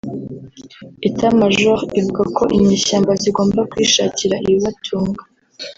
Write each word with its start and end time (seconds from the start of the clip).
etat 1.07 1.33
major 1.41 1.79
ivuga 1.99 2.21
ko 2.35 2.43
inyeshyamba 2.57 3.11
zigomba 3.21 3.59
kwishakira 3.71 4.35
ibibatunga 4.47 5.21